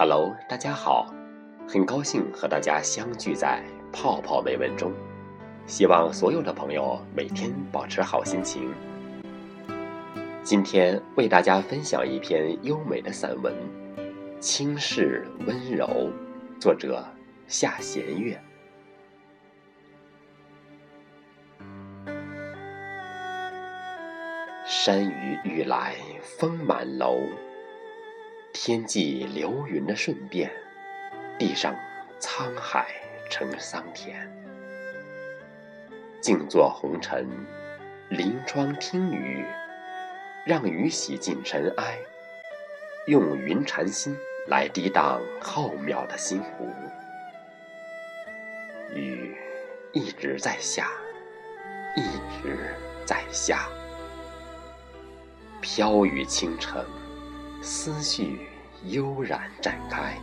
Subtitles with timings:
[0.00, 1.12] Hello，大家好，
[1.68, 3.60] 很高兴和大家相聚在
[3.92, 4.92] 泡泡美文中，
[5.66, 8.72] 希望所有的朋友每天保持好心情。
[10.44, 13.52] 今天为大家分享一篇优美的散文
[14.38, 15.84] 《轻视温柔》，
[16.60, 17.04] 作者
[17.48, 18.40] 夏弦月。
[24.64, 25.96] 山雨欲来
[26.38, 27.18] 风满楼，
[28.52, 30.50] 天际流云的瞬变，
[31.38, 31.74] 地上
[32.18, 32.88] 沧海
[33.30, 34.28] 成桑田。
[36.20, 37.28] 静坐红尘，
[38.08, 39.44] 临窗听雨，
[40.44, 41.98] 让雨洗尽尘埃，
[43.06, 44.16] 用云禅心
[44.48, 46.68] 来抵挡浩渺的心湖。
[48.94, 49.36] 雨
[49.92, 50.90] 一直在下，
[51.96, 52.02] 一
[52.42, 52.58] 直
[53.04, 53.68] 在下。
[55.60, 56.84] 飘雨倾城，
[57.60, 58.48] 思绪
[58.84, 60.16] 悠然展开。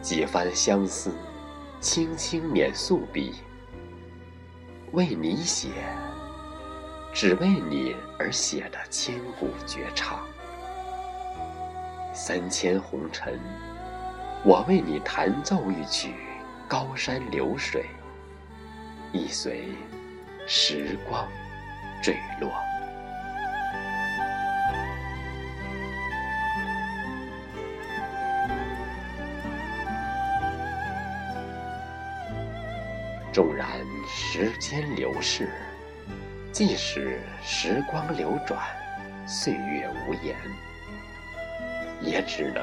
[0.00, 1.12] 几番相思，
[1.80, 3.34] 轻轻捻素笔，
[4.92, 5.68] 为你写，
[7.12, 10.20] 只为你而写的千古绝唱。
[12.14, 13.38] 三千红尘，
[14.42, 16.14] 我为你弹奏一曲
[16.66, 17.84] 高山流水，
[19.12, 19.74] 一随
[20.46, 21.26] 时光
[22.02, 22.69] 坠落。
[33.32, 33.66] 纵然
[34.08, 35.48] 时间流逝，
[36.50, 38.58] 即使时光流转，
[39.26, 40.36] 岁月无言，
[42.00, 42.62] 也只能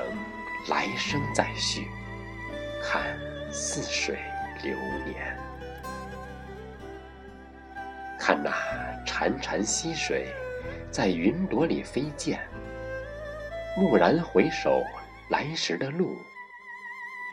[0.68, 1.88] 来生再续，
[2.84, 3.18] 看
[3.50, 4.18] 似水
[4.62, 5.38] 流年。
[8.20, 8.52] 看那
[9.06, 10.28] 潺潺溪水，
[10.92, 12.38] 在云朵里飞溅。
[13.78, 14.84] 蓦然回首，
[15.30, 16.18] 来时的路，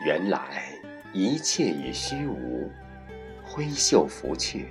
[0.05, 0.63] 原来
[1.11, 2.71] 一切已虚无。
[3.55, 4.65] 挥袖拂去，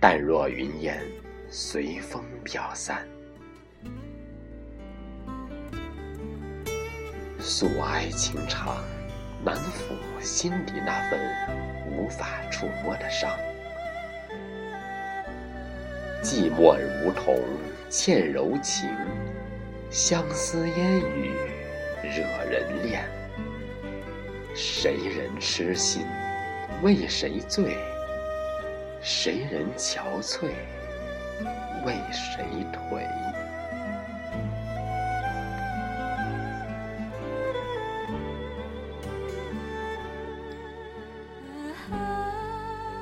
[0.00, 0.98] 淡若云烟，
[1.50, 3.06] 随风飘散。
[7.38, 8.82] 诉爱情长，
[9.44, 11.20] 难抚心底那份
[11.90, 13.30] 无法触摸的伤。
[16.22, 17.38] 寂寞梧桐
[17.90, 18.88] 欠柔情，
[19.90, 21.30] 相思烟雨
[22.02, 23.04] 惹人恋。
[24.54, 26.06] 谁人痴心？
[26.82, 27.76] 为谁醉？
[29.00, 30.48] 谁人憔悴？
[31.84, 33.06] 为谁颓？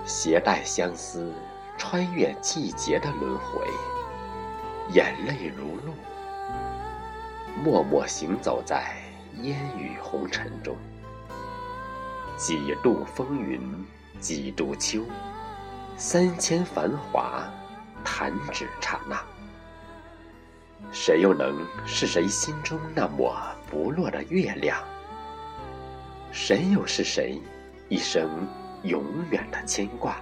[0.04, 1.32] 携带相思，
[1.78, 3.66] 穿越季节的轮回，
[4.92, 5.94] 眼泪如露，
[7.64, 8.92] 默默行走在
[9.40, 10.76] 烟雨红尘中。
[12.40, 13.60] 几度风云，
[14.18, 15.04] 几度秋，
[15.98, 17.44] 三千繁华，
[18.02, 19.22] 弹指刹那。
[20.90, 23.36] 谁又能是谁心中那抹
[23.70, 24.82] 不落的月亮？
[26.32, 27.38] 谁又是谁
[27.90, 28.48] 一生
[28.84, 30.16] 永远的牵挂？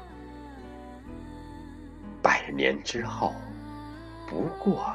[2.20, 3.32] 百年之后，
[4.28, 4.92] 不过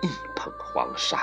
[0.00, 0.06] 一
[0.36, 1.18] 捧黄沙。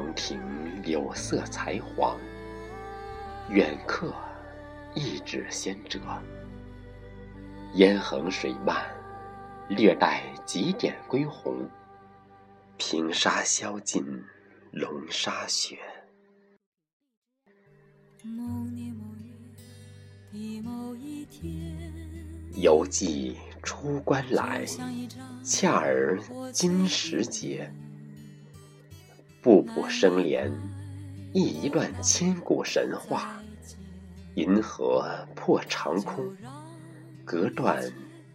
[0.00, 0.40] 长亭
[0.82, 2.18] 柳色才黄，
[3.50, 4.14] 远客
[4.94, 6.00] 一纸先折。
[7.74, 8.82] 烟横水漫，
[9.68, 11.68] 略带几点归鸿。
[12.78, 14.02] 平沙消尽
[14.72, 15.78] 龙沙雪。
[22.56, 24.64] 犹记出关来，
[25.44, 26.18] 恰儿
[26.50, 27.70] 今时节。
[29.42, 30.52] 步步生莲，
[31.32, 33.42] 一一段千古神话。
[34.34, 36.36] 银河破长空，
[37.24, 37.82] 隔断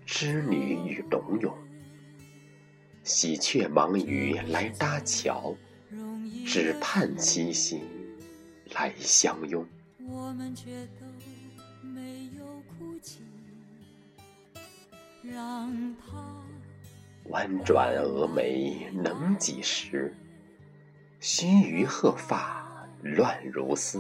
[0.06, 1.56] 织女与龙永。
[3.04, 5.56] 喜鹊忙于来搭桥，
[6.46, 7.82] 只盼七夕
[8.74, 9.66] 来相拥。
[17.30, 20.14] 弯转蛾眉能几时？
[21.28, 24.00] 须臾鹤发乱如丝，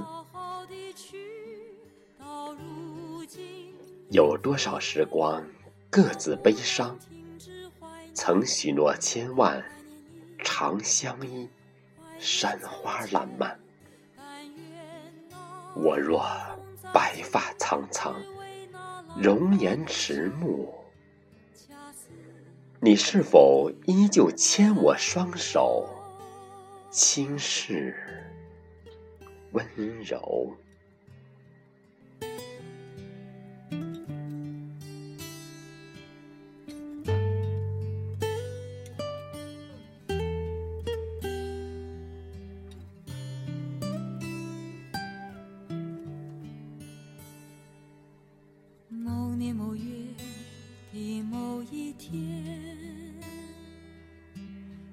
[4.11, 5.43] 有多少时光
[5.89, 6.95] 各自悲伤？
[8.13, 9.65] 曾许诺千万
[10.43, 11.49] 长相依，
[12.19, 13.59] 山花烂漫。
[15.75, 16.23] 我若
[16.93, 18.21] 白发苍苍，
[19.19, 20.71] 容颜迟暮，
[22.79, 25.89] 你是否依旧牵我双手，
[26.95, 27.93] 轻视
[29.51, 29.65] 温
[30.01, 30.55] 柔？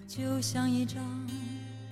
[0.08, 1.02] 就像一张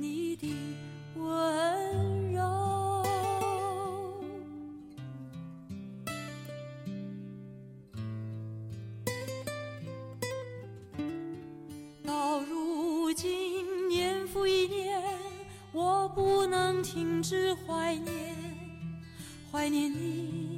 [0.00, 0.54] 你的
[1.16, 3.02] 温柔，
[12.04, 15.02] 到如今年复一年，
[15.72, 18.36] 我不能停止怀念，
[19.50, 20.57] 怀念你，